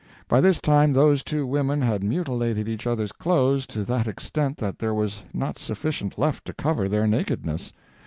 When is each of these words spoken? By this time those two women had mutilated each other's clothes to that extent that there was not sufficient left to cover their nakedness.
By 0.27 0.41
this 0.41 0.59
time 0.59 0.93
those 0.93 1.23
two 1.23 1.45
women 1.45 1.81
had 1.83 2.03
mutilated 2.03 2.67
each 2.67 2.87
other's 2.87 3.11
clothes 3.11 3.67
to 3.67 3.83
that 3.83 4.07
extent 4.07 4.57
that 4.57 4.79
there 4.79 4.95
was 4.95 5.21
not 5.31 5.59
sufficient 5.59 6.17
left 6.17 6.43
to 6.45 6.53
cover 6.53 6.89
their 6.89 7.05
nakedness. 7.05 7.71